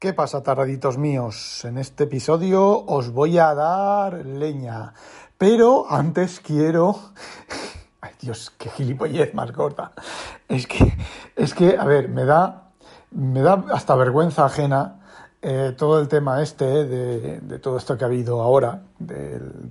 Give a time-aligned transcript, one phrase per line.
[0.00, 1.62] ¿Qué pasa, taraditos míos?
[1.66, 4.94] En este episodio os voy a dar leña.
[5.36, 6.98] Pero antes quiero.
[8.00, 9.92] Ay, Dios, qué gilipollez más corta.
[10.48, 10.96] Es que,
[11.36, 12.70] es que, a ver, me da,
[13.10, 14.99] me da hasta vergüenza ajena
[15.42, 19.70] eh, todo el tema este de, todo esto que ha habido ahora, del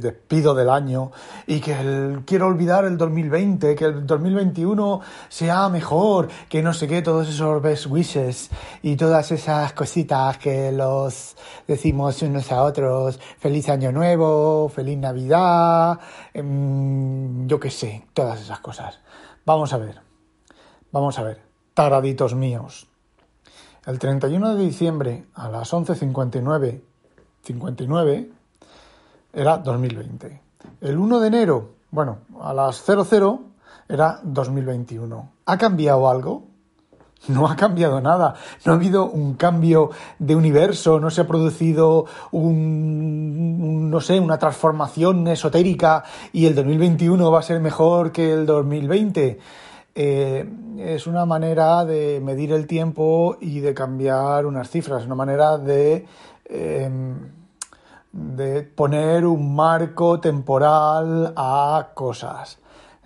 [0.00, 1.12] despido del año,
[1.46, 7.00] y que quiero olvidar el 2020, que el 2021 sea mejor, que no sé qué,
[7.00, 8.50] todos esos best wishes
[8.82, 11.36] y todas esas cositas que los
[11.68, 16.00] decimos unos a otros, feliz año nuevo, feliz Navidad,
[16.34, 18.98] em, yo qué sé, todas esas cosas.
[19.44, 20.00] Vamos a ver,
[20.90, 21.40] vamos a ver,
[21.72, 22.88] taraditos míos.
[23.86, 26.80] El 31 de diciembre a las 11.59
[27.42, 28.30] 59
[29.32, 30.40] era 2020.
[30.80, 33.40] El 1 de enero, bueno, a las 00
[33.88, 35.30] era 2021.
[35.46, 36.48] ¿Ha cambiado algo?
[37.28, 42.06] No ha cambiado nada, no ha habido un cambio de universo, no se ha producido
[42.32, 48.46] un, no sé, una transformación esotérica y el 2021 va a ser mejor que el
[48.46, 49.38] 2020.
[49.98, 55.56] Eh, es una manera de medir el tiempo y de cambiar unas cifras, una manera
[55.56, 56.04] de,
[56.44, 57.30] em,
[58.12, 62.58] de poner un marco temporal a cosas.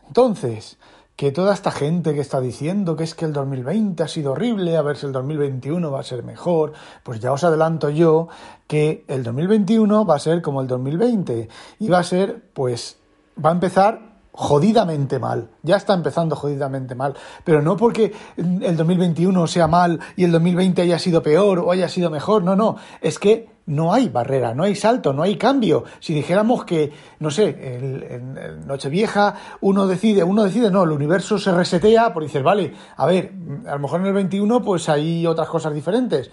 [0.09, 0.79] Entonces,
[1.15, 4.77] que toda esta gente que está diciendo que es que el 2020 ha sido horrible,
[4.77, 6.73] a ver si el 2021 va a ser mejor,
[7.05, 8.27] pues ya os adelanto yo
[8.67, 12.99] que el 2021 va a ser como el 2020 y va a ser, pues,
[13.39, 14.10] va a empezar
[14.41, 15.51] jodidamente mal.
[15.63, 17.15] Ya está empezando jodidamente mal.
[17.45, 21.91] Pero no porque el 2021 sea mal y el 2020 haya sido peor o haya
[21.91, 22.43] sido mejor.
[22.43, 22.77] No, no.
[23.03, 25.85] Es que no hay barrera, no hay salto, no hay cambio.
[26.01, 31.53] Si dijéramos que, no sé, en, Nochevieja uno decide, uno decide, no, el universo se
[31.53, 33.33] resetea, por decir, vale, a ver,
[33.67, 36.31] a lo mejor en el 21 pues hay otras cosas diferentes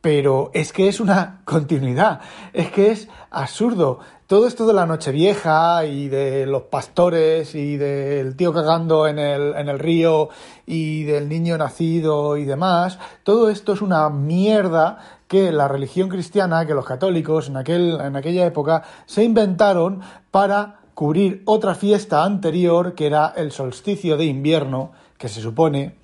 [0.00, 2.20] pero es que es una continuidad,
[2.52, 4.00] es que es absurdo.
[4.26, 9.54] Todo esto de la Nochevieja y de los pastores y del tío cagando en el,
[9.54, 10.28] en el río
[10.66, 14.98] y del niño nacido y demás, todo esto es una mierda
[15.28, 20.80] que la religión cristiana, que los católicos en, aquel, en aquella época se inventaron para
[20.94, 25.94] cubrir otra fiesta anterior que era el solsticio de invierno, que se supone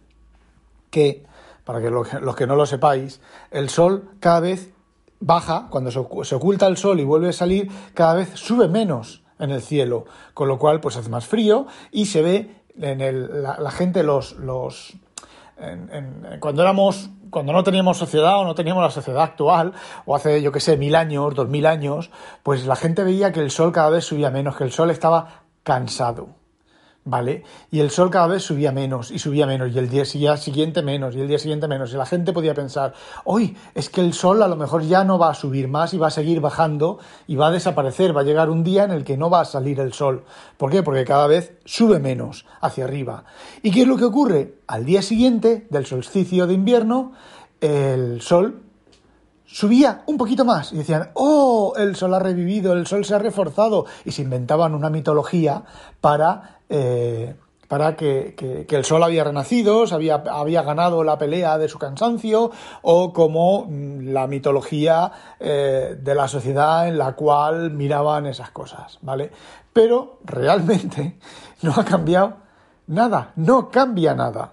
[0.91, 1.27] que
[1.65, 3.21] para que los que no lo sepáis,
[3.51, 4.73] el sol cada vez
[5.21, 9.51] baja, cuando se oculta el sol y vuelve a salir, cada vez sube menos en
[9.51, 13.71] el cielo, con lo cual pues hace más frío y se ve en el, la,
[13.71, 14.97] gente los, los
[16.41, 19.73] cuando éramos cuando no teníamos sociedad o no teníamos la sociedad actual
[20.05, 22.11] o hace yo que sé mil años dos mil años
[22.43, 25.43] pues la gente veía que el sol cada vez subía menos que el sol estaba
[25.63, 26.31] cansado
[27.05, 27.43] ¿vale?
[27.71, 31.15] Y el sol cada vez subía menos y subía menos y el día siguiente menos
[31.15, 31.93] y el día siguiente menos.
[31.93, 32.95] Y la gente podía pensar,
[33.25, 35.99] hoy es que el sol a lo mejor ya no va a subir más y
[35.99, 38.17] va a seguir bajando y va a desaparecer.
[38.17, 40.25] Va a llegar un día en el que no va a salir el sol.
[40.57, 40.83] ¿Por qué?
[40.83, 43.25] Porque cada vez sube menos hacia arriba.
[43.63, 44.59] ¿Y qué es lo que ocurre?
[44.67, 47.13] Al día siguiente del solsticio de invierno,
[47.61, 48.65] el sol
[49.55, 53.19] subía un poquito más y decían, oh, el sol ha revivido, el sol se ha
[53.21, 55.63] reforzado y se inventaban una mitología
[56.01, 57.35] para, eh,
[57.69, 62.51] para que, que, el sol había renacido, había, había, ganado la pelea de su cansancio
[62.83, 65.11] o como mm, la mitología
[65.41, 69.31] eh, de la sociedad en la cual miraban esas cosas, ¿vale?
[69.73, 71.17] Pero realmente
[71.63, 72.35] no ha cambiado
[72.87, 74.53] nada, no cambia nada.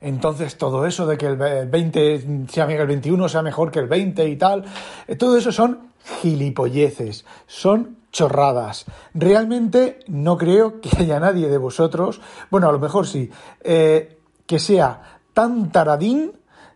[0.00, 4.28] Entonces todo eso de que el 20 sea el 21 sea mejor que el 20
[4.28, 4.64] y tal,
[5.06, 8.86] eh, todo eso son gilipolleces, son chorradas.
[9.14, 12.20] Realmente no creo que haya nadie de vosotros,
[12.50, 13.30] bueno, a lo mejor sí,
[13.62, 16.32] eh, que sea tan taradín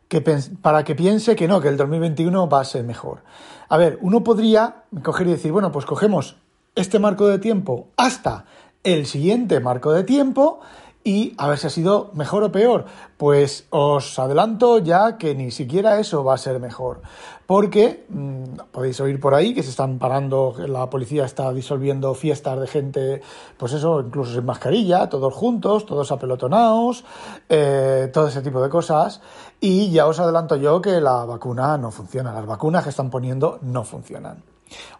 [0.08, 3.22] que para que piense que no, que el 2021 va a ser mejor.
[3.68, 6.36] A ver, uno podría coger y decir, bueno, pues cogemos
[6.74, 8.44] este marco de tiempo hasta
[8.84, 10.60] el siguiente marco de tiempo
[11.04, 12.84] y a ver si ha sido mejor o peor.
[13.16, 17.02] Pues os adelanto ya que ni siquiera eso va a ser mejor.
[17.46, 22.58] Porque mm, podéis oír por ahí que se están parando, la policía está disolviendo fiestas
[22.60, 23.22] de gente,
[23.56, 27.04] pues eso, incluso sin mascarilla, todos juntos, todos apelotonados,
[27.48, 29.20] eh, todo ese tipo de cosas.
[29.60, 32.32] Y ya os adelanto yo que la vacuna no funciona.
[32.32, 34.42] Las vacunas que están poniendo no funcionan.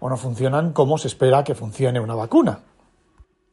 [0.00, 2.60] O no funcionan como se espera que funcione una vacuna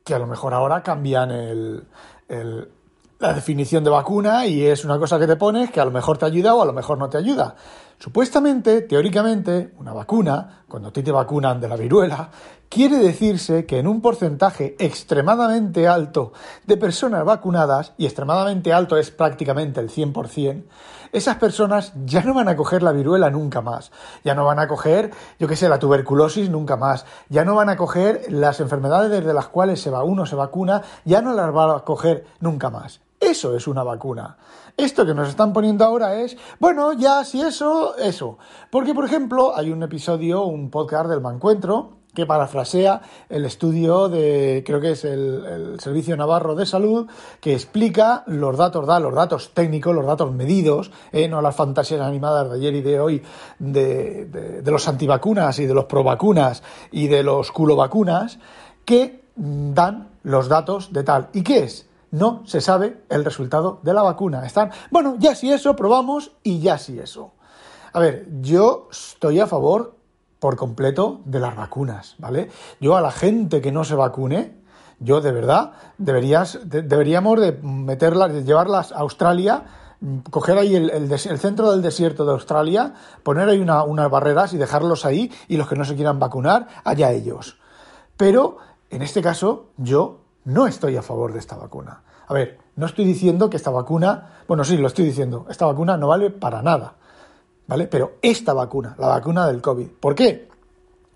[0.03, 1.83] que a lo mejor ahora cambian el,
[2.29, 6.17] la definición de vacuna y es una cosa que te pones que a lo mejor
[6.17, 7.55] te ayuda o a lo mejor no te ayuda.
[7.97, 12.29] Supuestamente, teóricamente, una vacuna, cuando a ti te vacunan de la viruela,
[12.69, 16.31] quiere decirse que en un porcentaje extremadamente alto
[16.65, 20.63] de personas vacunadas, y extremadamente alto es prácticamente el 100%,
[21.11, 23.91] esas personas ya no van a coger la viruela nunca más,
[24.23, 27.69] ya no van a coger, yo qué sé, la tuberculosis nunca más, ya no van
[27.69, 31.55] a coger las enfermedades de las cuales se va uno se vacuna, ya no las
[31.55, 33.01] va a coger nunca más.
[33.19, 34.37] Eso es una vacuna.
[34.77, 38.37] Esto que nos están poniendo ahora es, bueno, ya si eso, eso.
[38.71, 44.63] Porque, por ejemplo, hay un episodio, un podcast del Mancuentro, que parafrasea el estudio de,
[44.65, 47.07] creo que es el, Servicio Navarro de Salud,
[47.39, 52.01] que explica los datos, da los datos técnicos, los datos medidos, eh, no las fantasías
[52.01, 53.23] animadas de ayer y de hoy
[53.59, 58.39] de, de, los antivacunas y de los provacunas y de los culovacunas,
[58.85, 61.29] que dan los datos de tal.
[61.33, 61.89] ¿Y qué es?
[62.11, 64.45] no se sabe el resultado de la vacuna.
[64.45, 67.33] Están, bueno, ya si eso, probamos y ya si eso.
[67.93, 69.98] A ver, yo estoy a favor
[70.39, 72.49] por completo de las vacunas, ¿vale?
[72.79, 74.57] Yo a la gente que no se vacune,
[74.99, 79.63] yo de verdad deberías, deberíamos de meterlas, de llevarlas a Australia,
[80.29, 82.93] coger ahí el, centro del desierto de Australia,
[83.23, 87.11] poner ahí unas barreras y dejarlos ahí y los que no se quieran vacunar, allá
[87.11, 87.57] ellos.
[88.15, 88.57] Pero
[88.89, 92.03] en este caso yo no estoy a favor de esta vacuna.
[92.27, 95.97] A ver, no estoy diciendo que esta vacuna, bueno, sí, lo estoy diciendo, esta vacuna
[95.97, 96.95] no vale para nada,
[97.69, 97.87] ¿vale?
[97.87, 100.49] Pero esta vacuna, la vacuna del COVID, ¿por qué?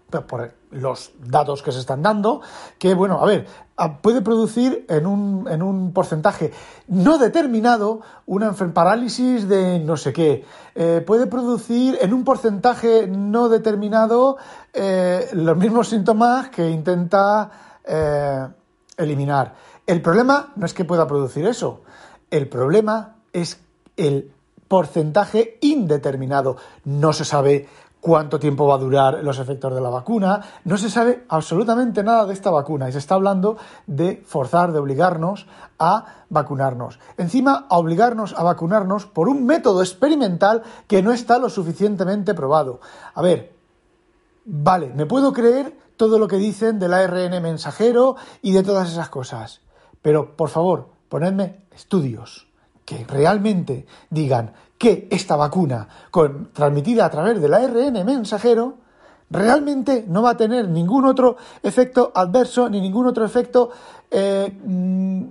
[0.09, 2.41] Pues por los datos que se están dando,
[2.77, 3.47] que, bueno, a ver,
[4.01, 6.51] puede producir en un, en un porcentaje
[6.87, 10.45] no determinado una parálisis de no sé qué,
[10.75, 14.37] eh, puede producir en un porcentaje no determinado
[14.71, 17.51] eh, los mismos síntomas que intenta...
[17.83, 18.47] Eh,
[18.97, 19.55] eliminar.
[19.85, 21.81] El problema no es que pueda producir eso,
[22.29, 23.59] el problema es
[23.97, 24.31] el
[24.67, 26.57] porcentaje indeterminado.
[26.85, 27.67] No se sabe
[28.03, 32.25] cuánto tiempo va a durar los efectos de la vacuna, no se sabe absolutamente nada
[32.25, 33.55] de esta vacuna y se está hablando
[33.87, 35.47] de forzar, de obligarnos
[35.79, 36.99] a vacunarnos.
[37.17, 42.81] Encima, a obligarnos a vacunarnos por un método experimental que no está lo suficientemente probado.
[43.15, 43.53] A ver,
[44.43, 49.07] vale, me puedo creer todo lo que dicen del ARN mensajero y de todas esas
[49.07, 49.61] cosas.
[50.01, 52.52] Pero, por favor, ponedme estudios
[52.85, 55.87] que realmente digan que esta vacuna
[56.53, 58.77] transmitida a través del ARN mensajero
[59.29, 63.71] realmente no va a tener ningún otro efecto adverso ni ningún otro efecto
[64.11, 65.23] eh, mm,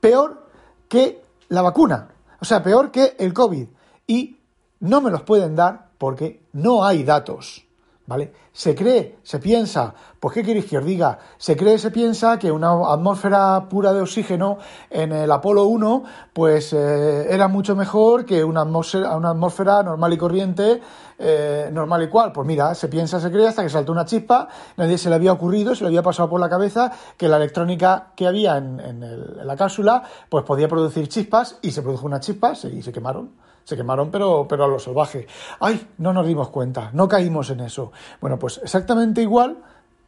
[0.00, 0.46] peor
[0.88, 2.08] que la vacuna.
[2.40, 3.66] O sea, peor que el COVID.
[4.06, 4.38] Y
[4.80, 7.66] no me los pueden dar porque no hay datos.
[8.10, 8.32] ¿Vale?
[8.52, 11.20] Se cree, se piensa, pues ¿qué queréis que os diga?
[11.38, 14.58] Se cree, se piensa que una atmósfera pura de oxígeno
[14.90, 16.02] en el Apolo 1
[16.32, 20.80] pues eh, era mucho mejor que una atmósfera, una atmósfera normal y corriente,
[21.20, 22.32] eh, normal y cual.
[22.32, 25.32] Pues mira, se piensa, se cree hasta que saltó una chispa, nadie se le había
[25.32, 29.46] ocurrido, se le había pasado por la cabeza que la electrónica que había en, en
[29.46, 33.49] la cápsula pues podía producir chispas y se produjo una chispa y se quemaron.
[33.70, 35.28] Se quemaron, pero, pero a lo salvaje.
[35.60, 35.90] ¡Ay!
[35.98, 37.92] No nos dimos cuenta, no caímos en eso.
[38.20, 39.58] Bueno, pues exactamente igual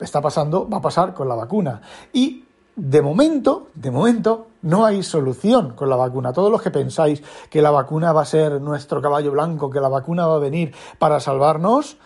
[0.00, 1.80] está pasando, va a pasar con la vacuna.
[2.12, 2.42] Y
[2.74, 6.32] de momento, de momento, no hay solución con la vacuna.
[6.32, 9.88] Todos los que pensáis que la vacuna va a ser nuestro caballo blanco, que la
[9.88, 11.98] vacuna va a venir para salvarnos,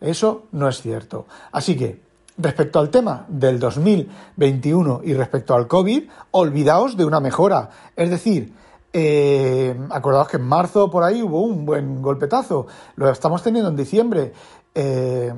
[0.00, 1.26] eso no es cierto.
[1.52, 2.02] Así que,
[2.38, 7.70] respecto al tema del 2021 y respecto al COVID, olvidaos de una mejora.
[7.94, 8.63] Es decir,
[8.96, 12.68] eh, acordaos que en marzo por ahí hubo un buen golpetazo.
[12.94, 14.32] Lo estamos teniendo en diciembre.
[14.72, 15.32] Eh,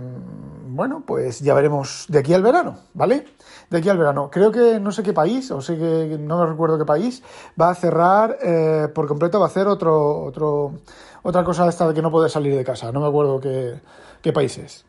[0.69, 3.27] bueno, pues ya veremos de aquí al verano, ¿vale?
[3.71, 4.29] De aquí al verano.
[4.31, 7.23] Creo que no sé qué país, o sé que no me recuerdo qué país,
[7.59, 10.75] va a cerrar eh, por completo, va a hacer otro, otro,
[11.23, 12.93] otra cosa esta de que no puede salir de casa.
[12.93, 13.81] No me acuerdo qué,
[14.21, 14.85] qué país es.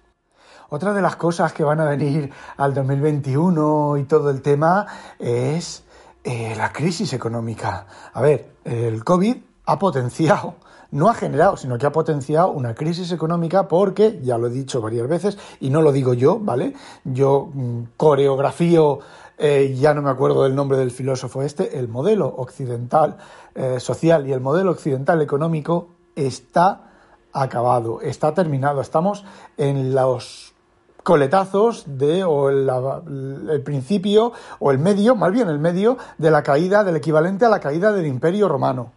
[0.70, 4.86] Otra de las cosas que van a venir al 2021 y todo el tema
[5.18, 5.87] es
[6.28, 7.88] eh, la crisis económica.
[8.12, 10.56] A ver, el COVID ha potenciado,
[10.92, 14.82] no ha generado, sino que ha potenciado una crisis económica porque, ya lo he dicho
[14.82, 16.74] varias veces, y no lo digo yo, ¿vale?
[17.06, 19.00] Yo mm, coreografío,
[19.38, 23.16] eh, ya no me acuerdo del nombre del filósofo este, el modelo occidental
[23.56, 26.92] eh, social y el modelo occidental económico está
[27.32, 28.82] acabado, está terminado.
[28.82, 29.24] Estamos
[29.56, 30.54] en los
[31.08, 36.84] coletazos de, o el, principio, o el medio, más bien el medio, de la caída,
[36.84, 38.92] del equivalente a la caída del Imperio Romano.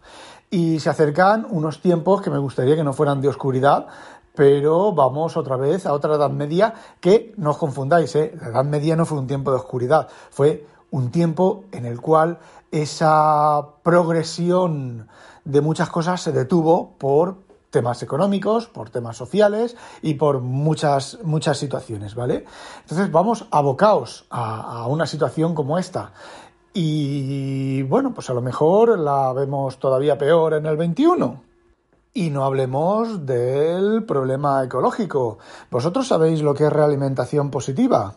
[0.49, 3.87] Y se acercan unos tiempos que me gustaría que no fueran de oscuridad,
[4.35, 8.35] pero vamos otra vez a otra Edad Media que no os confundáis, ¿eh?
[8.41, 12.39] la Edad Media no fue un tiempo de oscuridad, fue un tiempo en el cual
[12.71, 15.07] esa progresión
[15.45, 17.37] de muchas cosas se detuvo por
[17.71, 22.45] temas económicos, por temas sociales y por muchas, muchas situaciones, ¿vale?
[22.81, 26.11] Entonces vamos abocaos a, a una situación como esta.
[26.73, 31.50] Y bueno, pues a lo mejor la vemos todavía peor en el 21.
[32.13, 35.37] Y no hablemos del problema ecológico.
[35.69, 38.15] ¿Vosotros sabéis lo que es realimentación positiva?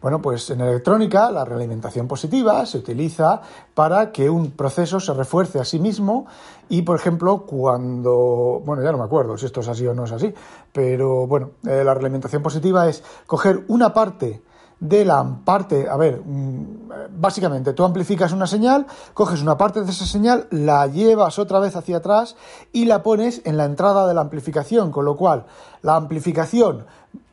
[0.00, 3.42] Bueno, pues en electrónica la realimentación positiva se utiliza
[3.74, 6.26] para que un proceso se refuerce a sí mismo
[6.70, 8.62] y, por ejemplo, cuando...
[8.64, 10.32] Bueno, ya no me acuerdo si esto es así o no es así,
[10.72, 14.42] pero bueno, eh, la realimentación positiva es coger una parte
[14.84, 19.90] de la parte, a ver, mm, básicamente tú amplificas una señal, coges una parte de
[19.90, 22.36] esa señal, la llevas otra vez hacia atrás
[22.70, 25.46] y la pones en la entrada de la amplificación, con lo cual
[25.80, 26.84] la amplificación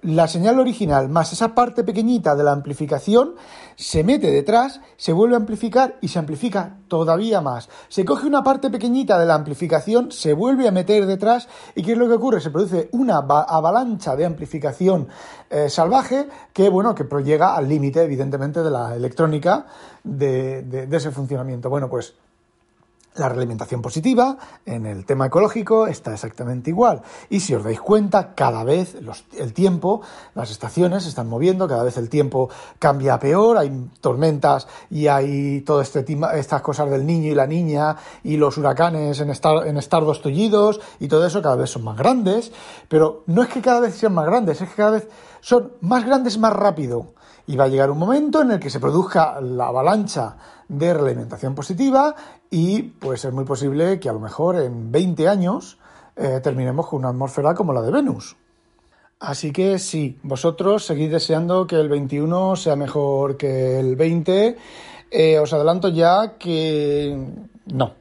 [0.02, 3.36] la señal original más esa parte pequeñita de la amplificación
[3.76, 7.70] se mete detrás, se vuelve a amplificar y se amplifica todavía más.
[7.88, 11.94] Se coge una parte pequeñita de la amplificación, se vuelve a meter detrás y ¿qué
[11.94, 12.42] es lo que ocurre?
[12.42, 15.08] Se produce una avalancha de amplificación
[15.50, 19.66] eh, salvaje que, bueno, que llega al límite, evidentemente, de la electrónica
[20.04, 21.70] de, de ese funcionamiento.
[21.70, 22.16] Bueno, pues
[23.16, 27.02] la realimentación positiva en el tema ecológico está exactamente igual.
[27.30, 28.96] Y si os dais cuenta, cada vez
[29.38, 30.02] el tiempo,
[30.34, 32.50] las estaciones se están moviendo, cada vez el tiempo
[32.80, 37.98] cambia peor, hay tormentas y hay todo este estas cosas del niño y la niña
[38.24, 41.98] y los huracanes en, estar, en estardos tullidos y todo eso cada vez son más
[41.98, 42.52] grandes.
[42.88, 45.08] Pero no es que cada vez sean más grandes, es que cada vez
[45.42, 47.14] son más grandes más rápido.
[47.52, 50.38] Y va a llegar un momento en el que se produzca la avalancha
[50.70, 52.16] de realimentación positiva
[52.50, 55.78] y puede ser muy posible que a lo mejor en 20 años
[56.16, 58.38] eh, terminemos con una atmósfera como la de Venus.
[59.20, 64.58] Así que sí, vosotros seguís deseando que el 21 sea mejor que el 20.
[65.12, 67.18] Eh, os adelanto ya que
[67.66, 67.96] no.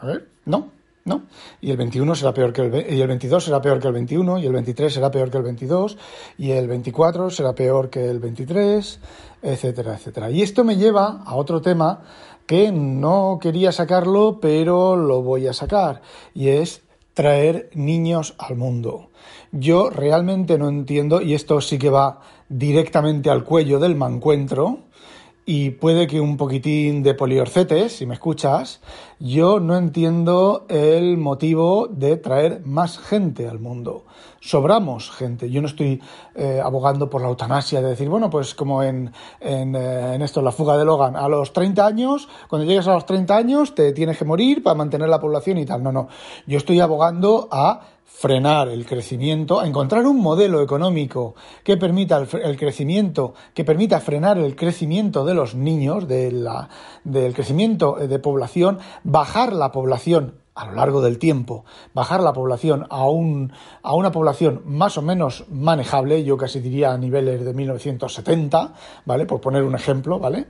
[0.00, 0.72] A ver, no,
[1.06, 1.22] no.
[1.62, 4.38] Y el 21 será peor que el y el 22 será peor que el 21
[4.38, 5.96] y el 23 será peor que el 22
[6.36, 9.00] y el 24 será peor que el 23,
[9.40, 10.30] etcétera, etcétera.
[10.30, 12.02] Y esto me lleva a otro tema
[12.46, 16.82] que no quería sacarlo, pero lo voy a sacar, y es
[17.14, 19.10] traer niños al mundo.
[19.50, 24.80] Yo realmente no entiendo, y esto sí que va directamente al cuello del mancuentro,
[25.48, 28.80] y puede que un poquitín de poliorcetes, si me escuchas,
[29.20, 34.04] yo no entiendo el motivo de traer más gente al mundo.
[34.40, 35.48] Sobramos gente.
[35.48, 36.02] Yo no estoy
[36.34, 40.42] eh, abogando por la eutanasia, de decir, bueno, pues como en, en, eh, en, esto,
[40.42, 43.92] la fuga de Logan, a los 30 años, cuando llegues a los 30 años, te
[43.92, 45.80] tienes que morir para mantener la población y tal.
[45.80, 46.08] No, no.
[46.48, 53.34] Yo estoy abogando a frenar el crecimiento, encontrar un modelo económico que permita el, crecimiento,
[53.52, 56.70] que permita frenar el crecimiento de los niños, de la,
[57.04, 62.86] del crecimiento de población, bajar la población a lo largo del tiempo, bajar la población
[62.90, 67.52] a, un, a una población más o menos manejable, yo casi diría a niveles de
[67.52, 68.72] 1970,
[69.04, 69.26] ¿vale?
[69.26, 70.46] Por poner un ejemplo, ¿vale?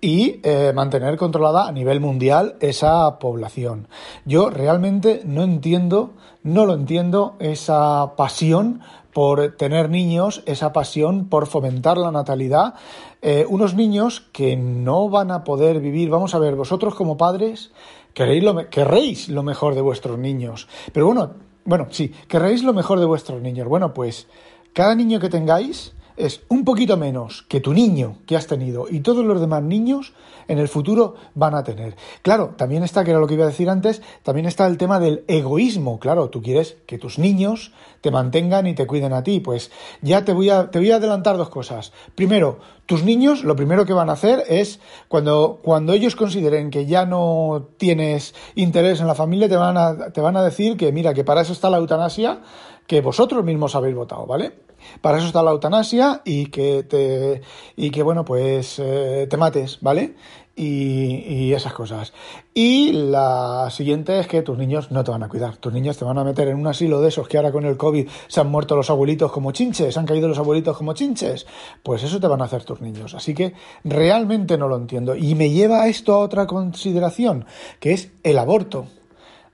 [0.00, 3.88] y eh, mantener controlada a nivel mundial esa población.
[4.24, 6.10] Yo realmente no entiendo,
[6.42, 8.80] no lo entiendo, esa pasión
[9.12, 12.74] por tener niños, esa pasión por fomentar la natalidad.
[13.22, 17.72] Eh, unos niños que no van a poder vivir, vamos a ver, vosotros como padres
[18.18, 20.66] queréis lo, querréis lo mejor de vuestros niños.
[20.92, 21.34] Pero bueno,
[21.64, 23.68] bueno, sí, querréis lo mejor de vuestros niños.
[23.68, 24.26] Bueno, pues
[24.72, 29.00] cada niño que tengáis, es un poquito menos que tu niño que has tenido y
[29.00, 30.12] todos los demás niños
[30.48, 31.94] en el futuro van a tener.
[32.22, 34.98] Claro, también está, que era lo que iba a decir antes, también está el tema
[34.98, 35.98] del egoísmo.
[36.00, 39.40] Claro, tú quieres que tus niños te mantengan y te cuiden a ti.
[39.40, 39.70] Pues
[40.00, 41.92] ya te voy a, te voy a adelantar dos cosas.
[42.14, 46.86] Primero, tus niños lo primero que van a hacer es cuando, cuando ellos consideren que
[46.86, 50.92] ya no tienes interés en la familia, te van a, te van a decir que
[50.92, 52.40] mira, que para eso está la eutanasia,
[52.86, 54.67] que vosotros mismos habéis votado, ¿vale?
[55.00, 57.42] Para eso está la eutanasia y que te
[57.76, 60.14] y que bueno pues eh, te mates, ¿vale?
[60.56, 62.12] Y, y, esas cosas.
[62.52, 65.56] Y la siguiente es que tus niños no te van a cuidar.
[65.56, 67.76] Tus niños te van a meter en un asilo de esos que ahora con el
[67.76, 71.46] COVID se han muerto los abuelitos como chinches, han caído los abuelitos como chinches.
[71.84, 73.14] Pues eso te van a hacer tus niños.
[73.14, 73.54] Así que
[73.84, 75.14] realmente no lo entiendo.
[75.14, 77.44] Y me lleva a esto a otra consideración,
[77.78, 78.86] que es el aborto.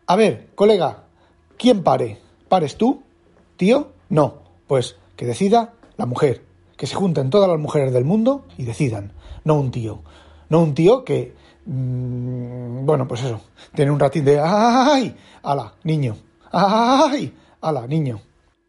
[0.07, 1.05] A ver, colega,
[1.59, 2.19] ¿quién pare?
[2.49, 3.03] ¿Pares tú?
[3.59, 3.89] ¿Tío?
[4.09, 4.35] No.
[4.67, 6.45] Pues que decida la mujer,
[6.77, 9.13] que se junten todas las mujeres del mundo y decidan,
[9.45, 10.01] no un tío,
[10.49, 11.35] no un tío que,
[11.67, 13.41] mmm, bueno, pues eso,
[13.75, 15.17] tiene un ratín de, ¡ay!
[15.43, 16.17] ¡Hala, niño!
[16.53, 17.35] ¡ay!
[17.61, 18.21] ¡Hala, niño!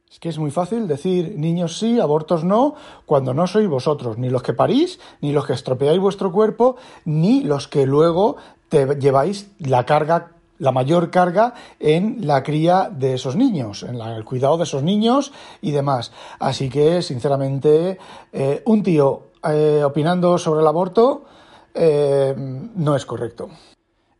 [0.09, 2.75] Es que es muy fácil decir niños sí, abortos no,
[3.05, 7.43] cuando no sois vosotros, ni los que parís, ni los que estropeáis vuestro cuerpo, ni
[7.43, 8.37] los que luego
[8.69, 14.23] te lleváis la carga la mayor carga en la cría de esos niños, en el
[14.23, 15.31] cuidado de esos niños
[15.61, 16.11] y demás.
[16.39, 17.97] Así que, sinceramente,
[18.31, 21.25] eh, un tío eh, opinando sobre el aborto
[21.73, 23.49] eh, no es correcto.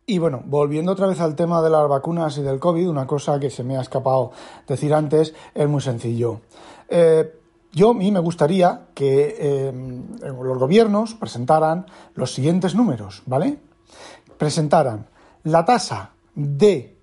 [0.08, 3.40] Y bueno, volviendo otra vez al tema de las vacunas y del COVID, una cosa
[3.40, 4.32] que se me ha escapado
[4.68, 6.42] decir antes es muy sencillo.
[7.72, 9.74] yo a mí me gustaría que
[10.22, 13.58] los gobiernos presentaran los siguientes números, ¿vale?
[14.38, 15.08] Presentaran
[15.42, 16.96] la tasa de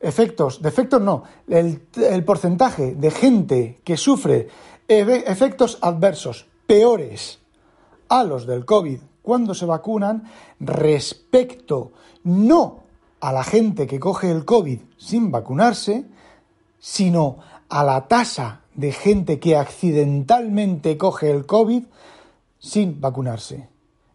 [0.00, 4.48] efectos, de efectos no, el, porcentaje de gente que sufre
[4.88, 7.40] efectos adversos peores
[8.08, 10.24] a los del COVID cuando se vacunan
[10.60, 11.92] respecto
[12.24, 12.84] no
[13.20, 16.06] a la gente que coge el COVID sin vacunarse,
[16.78, 21.84] sino a la tasa de gente que accidentalmente coge el COVID
[22.58, 23.68] sin vacunarse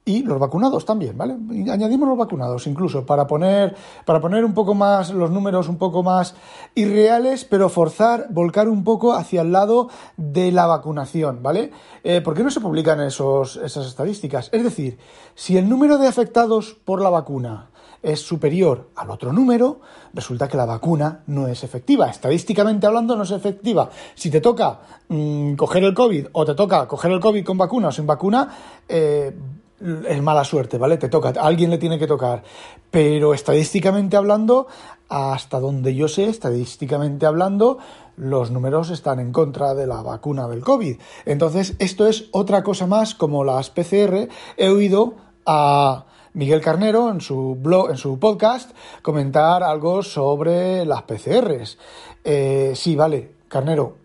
[0.05, 1.37] y los vacunados también, ¿vale?
[1.71, 6.03] añadimos los vacunados incluso para poner, para poner un poco más los números un poco
[6.03, 6.35] más
[6.75, 11.71] irreales, pero forzar, volcar un poco hacia el lado de la vacunación, ¿vale?
[12.03, 14.49] Eh, ¿Por qué no se publican esos, esas estadísticas?
[14.51, 14.97] Es decir,
[15.35, 17.69] si el número de afectados por la vacuna
[18.01, 19.79] es superior al otro número,
[20.13, 22.09] resulta que la vacuna no es efectiva.
[22.09, 23.89] Estadísticamente hablando, no es efectiva.
[24.13, 27.87] Si te toca mm, coger el COVID o te toca coger el COVID con vacuna
[27.87, 28.49] o sin vacuna,
[28.89, 29.33] eh,
[29.79, 30.97] es mala suerte, ¿vale?
[30.97, 32.43] Te toca, alguien le tiene que tocar.
[32.91, 34.67] Pero estadísticamente hablando,
[35.09, 37.79] hasta donde yo sé, estadísticamente hablando,
[38.15, 40.97] los números están en contra de la vacuna del COVID.
[41.25, 44.29] Entonces, esto es otra cosa más como las PCR.
[44.57, 45.15] He oído
[45.45, 51.77] a Miguel Carnero en su blog, en su podcast, comentar algo sobre las PCRs.
[52.23, 54.02] Eh, sí, vale, Carnero,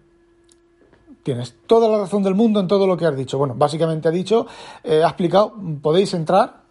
[1.28, 3.36] Tienes toda la razón del mundo en todo lo que has dicho.
[3.36, 4.46] Bueno, básicamente ha dicho,
[4.82, 6.62] eh, ha explicado, podéis entrar,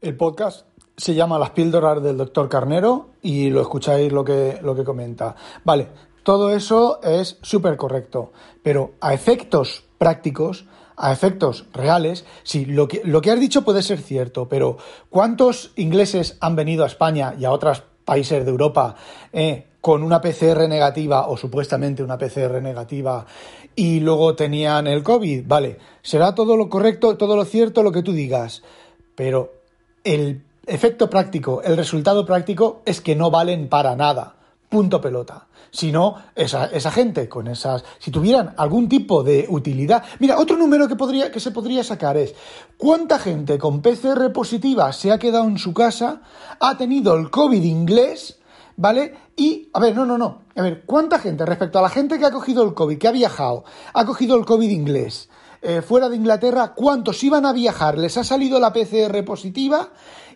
[0.00, 0.64] el podcast
[0.96, 5.36] se llama Las píldoras del doctor Carnero y lo escucháis lo que, lo que comenta.
[5.64, 5.88] Vale,
[6.22, 8.32] todo eso es súper correcto,
[8.62, 10.64] pero a efectos prácticos,
[10.96, 14.78] a efectos reales, sí, lo que, lo que has dicho puede ser cierto, pero
[15.10, 18.94] ¿cuántos ingleses han venido a España y a otros países de Europa
[19.30, 23.24] eh, con una PCR negativa o supuestamente una PCR negativa
[23.76, 28.02] y luego tenían el COVID, vale, será todo lo correcto, todo lo cierto lo que
[28.02, 28.62] tú digas,
[29.14, 29.52] pero
[30.02, 34.34] el efecto práctico, el resultado práctico es que no valen para nada.
[34.68, 35.46] Punto pelota.
[35.70, 37.84] Si no, esa, gente con esas.
[37.98, 40.02] Si tuvieran algún tipo de utilidad.
[40.18, 42.34] Mira, otro número que, podría, que se podría sacar es.
[42.76, 46.22] ¿Cuánta gente con PCR positiva se ha quedado en su casa,
[46.58, 48.38] ha tenido el COVID inglés
[48.76, 49.14] ¿vale?
[49.36, 50.42] Y, a ver, no, no, no.
[50.54, 53.12] A ver, ¿cuánta gente respecto a la gente que ha cogido el COVID, que ha
[53.12, 55.28] viajado, ha cogido el COVID inglés,
[55.62, 59.90] eh, fuera de Inglaterra, cuántos iban a viajar, les ha salido la PCR positiva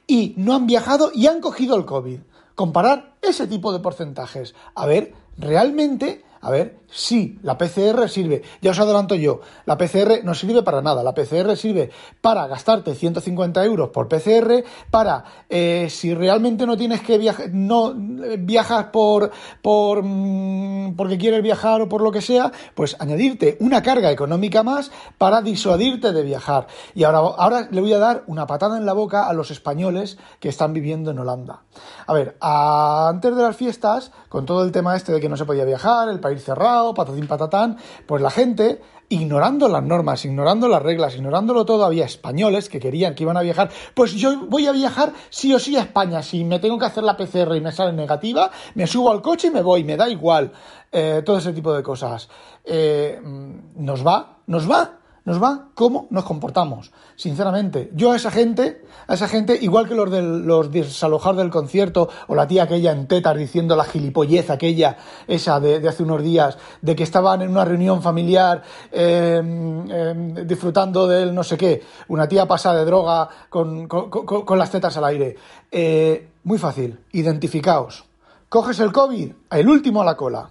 [0.06, 2.20] y no han viajado y han cogido el COVID?
[2.54, 4.54] Comparar ese tipo de porcentajes.
[4.74, 8.42] A ver, realmente a ver, sí, la PCR sirve.
[8.60, 11.02] Ya os adelanto yo, la PCR no sirve para nada.
[11.02, 17.00] La PCR sirve para gastarte 150 euros por PCR, para eh, si realmente no tienes
[17.00, 19.30] que viajar, no viajas por,
[19.62, 24.62] por mm, porque quieres viajar o por lo que sea, pues añadirte una carga económica
[24.62, 26.66] más para disuadirte de viajar.
[26.94, 30.18] Y ahora, ahora le voy a dar una patada en la boca a los españoles
[30.38, 31.62] que están viviendo en Holanda.
[32.06, 35.44] A ver, antes de las fiestas, con todo el tema este de que no se
[35.44, 40.82] podía viajar, el ir cerrado, patatín patatán, pues la gente, ignorando las normas, ignorando las
[40.82, 44.72] reglas, ignorándolo todo, había españoles que querían que iban a viajar, pues yo voy a
[44.72, 47.72] viajar sí o sí a España, si me tengo que hacer la PCR y me
[47.72, 50.52] sale negativa, me subo al coche y me voy, me da igual,
[50.92, 52.28] eh, todo ese tipo de cosas.
[52.64, 54.99] Eh, mm, nos va, nos va,
[55.30, 56.90] nos va cómo nos comportamos.
[57.14, 61.50] Sinceramente, yo a esa gente, a esa gente, igual que los, del, los desalojar del
[61.50, 64.96] concierto, o la tía aquella en tetas diciendo la gilipollez aquella,
[65.28, 71.32] esa de, hace unos días, de que estaban en una reunión familiar em, disfrutando del
[71.32, 75.36] no sé qué, una tía pasada de droga con, con las tetas al aire.
[75.70, 78.04] Eh, muy fácil, identificaos.
[78.48, 80.50] Coges el COVID, el último a la cola.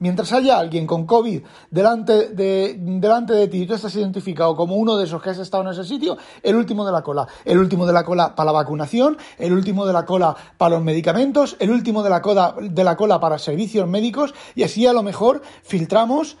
[0.00, 4.76] Mientras haya alguien con COVID delante de, delante de ti y tú estás identificado como
[4.76, 7.28] uno de esos que has estado en ese sitio, el último de la cola.
[7.44, 10.84] El último de la cola para la vacunación, el último de la cola para los
[10.84, 14.94] medicamentos, el último de la cola, de la cola para servicios médicos y así a
[14.94, 16.38] lo mejor filtramos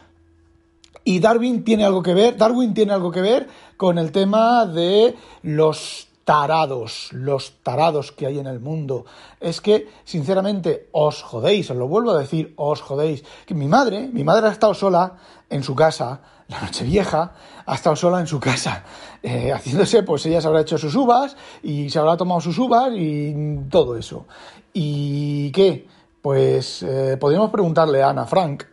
[1.04, 5.16] y Darwin tiene algo que ver, Darwin tiene algo que ver con el tema de
[5.42, 9.04] los tarados, los tarados que hay en el mundo.
[9.40, 13.24] Es que, sinceramente, os jodéis, os lo vuelvo a decir, os jodéis.
[13.46, 15.16] Que mi madre, mi madre ha estado sola
[15.48, 17.32] en su casa, la noche vieja,
[17.66, 18.84] ha estado sola en su casa,
[19.22, 22.92] eh, haciéndose, pues ella se habrá hecho sus uvas y se habrá tomado sus uvas
[22.94, 24.26] y todo eso.
[24.72, 25.86] ¿Y qué?
[26.22, 28.64] Pues eh, podríamos preguntarle a Ana Frank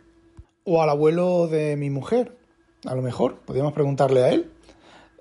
[0.64, 2.36] o al abuelo de mi mujer,
[2.84, 4.50] a lo mejor, podríamos preguntarle a él,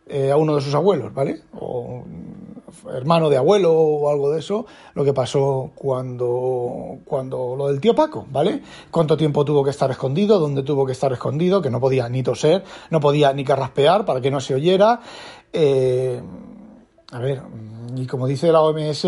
[0.09, 1.41] eh, a uno de sus abuelos, ¿vale?
[1.59, 2.03] O
[2.93, 7.95] hermano de abuelo o algo de eso, lo que pasó cuando, cuando lo del tío
[7.95, 8.61] Paco, ¿vale?
[8.91, 12.23] Cuánto tiempo tuvo que estar escondido, dónde tuvo que estar escondido, que no podía ni
[12.23, 14.99] toser, no podía ni carraspear para que no se oyera.
[15.53, 16.21] Eh,
[17.11, 17.41] a ver,
[17.95, 19.05] y como dice la OMS,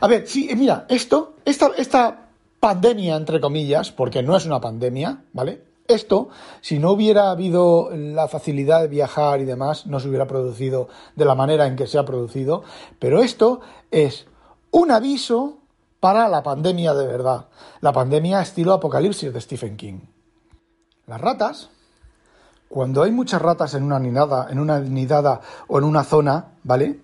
[0.00, 2.28] a ver, sí, mira, esto, esta, esta
[2.58, 5.73] pandemia, entre comillas, porque no es una pandemia, ¿vale?
[5.86, 6.30] Esto,
[6.62, 11.26] si no hubiera habido la facilidad de viajar y demás, no se hubiera producido de
[11.26, 12.62] la manera en que se ha producido,
[12.98, 14.26] pero esto es
[14.70, 15.58] un aviso
[16.00, 17.48] para la pandemia de verdad,
[17.80, 20.00] la pandemia estilo apocalipsis de Stephen King.
[21.06, 21.68] Las ratas,
[22.68, 27.00] cuando hay muchas ratas en una nidada, en una nidada o en una zona, ¿vale?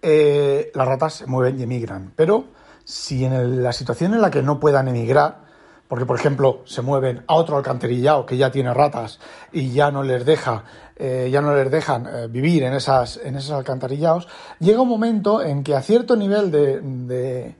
[0.00, 2.44] Eh, las ratas se mueven y emigran, pero
[2.84, 5.44] si en la situación en la que no puedan emigrar,
[5.88, 9.20] porque por ejemplo se mueven a otro alcantarillado que ya tiene ratas
[9.52, 10.64] y ya no les deja
[10.96, 14.28] eh, ya no les dejan eh, vivir en esas en esos alcantarillados
[14.60, 17.54] llega un momento en que a cierto nivel de, de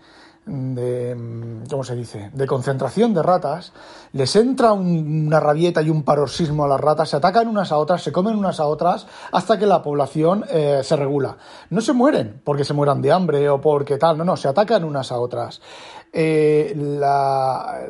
[1.71, 2.31] ¿cómo se dice?
[2.35, 3.73] de concentración de ratas,
[4.13, 8.03] les entra una rabieta y un paroxismo a las ratas, se atacan unas a otras,
[8.03, 11.39] se comen unas a otras, hasta que la población eh, se regula.
[11.71, 14.85] No se mueren porque se mueran de hambre o porque tal, no, no, se atacan
[14.85, 15.63] unas a otras.
[16.17, 17.89] Eh, la,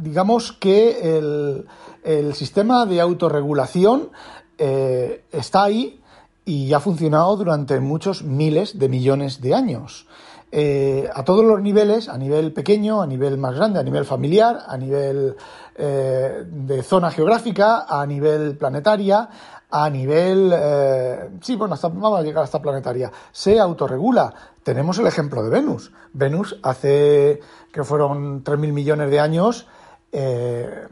[0.00, 4.08] digamos que el, sistema de autorregulación
[4.56, 6.00] eh, está ahí
[6.46, 10.06] y ha funcionado durante muchos miles de millones de años.
[10.50, 14.60] Eh, a todos los niveles, a nivel pequeño, a nivel más grande, a nivel familiar,
[14.66, 15.36] a nivel
[15.76, 19.28] de zona geográfica, a nivel planetaria,
[19.70, 24.32] a nivel, eh, sí, bueno, hasta, vamos a llegar hasta planetaria, se autorregula.
[24.62, 25.92] Tenemos el ejemplo de Venus.
[26.12, 27.40] Venus hace,
[27.72, 29.66] que fueron 3.000 millones de años,
[30.12, 30.86] eh,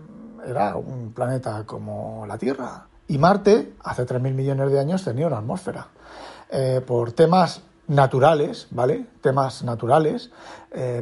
[0.47, 2.87] era un planeta como la Tierra.
[3.09, 5.89] Y Marte, hace 3.000 millones de años, tenía una atmósfera.
[6.51, 9.07] Eh, por temas naturales, ¿vale?
[9.21, 10.31] Temas naturales.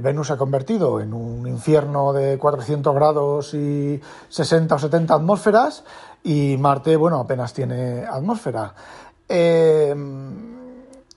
[0.00, 5.82] Venus se ha convertido en un infierno de 400 grados y 60 o 70 atmósferas
[6.24, 8.74] y Marte, bueno, apenas tiene atmósfera.
[9.28, 9.94] Eh,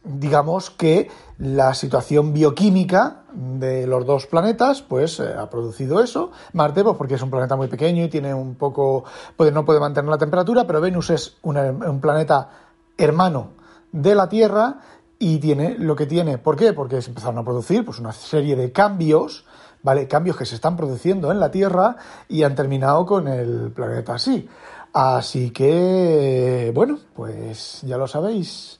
[0.03, 6.31] digamos que la situación bioquímica de los dos planetas, pues eh, ha producido eso.
[6.53, 9.79] Marte, pues porque es un planeta muy pequeño y tiene un poco, puede, no puede
[9.79, 12.49] mantener la temperatura, pero Venus es un planeta
[12.97, 13.51] hermano
[13.93, 14.81] de la Tierra
[15.19, 16.37] y tiene lo que tiene.
[16.37, 16.73] ¿Por qué?
[16.73, 19.45] Porque se empezaron a producir pues, una serie de cambios,
[19.83, 20.07] ¿vale?
[20.07, 21.95] Cambios que se están produciendo en la Tierra
[22.27, 24.47] y han terminado con el planeta así.
[24.93, 28.79] Así que, bueno, pues ya lo sabéis,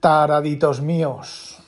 [0.00, 1.58] taraditos míos.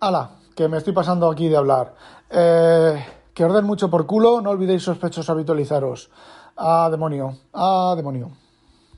[0.00, 1.94] Hala, que me estoy pasando aquí de hablar.
[2.28, 6.10] Eh, que orden mucho por culo, no olvidéis sospechosos habitualizaros.
[6.56, 8.30] Ah, demonio, ah, demonio.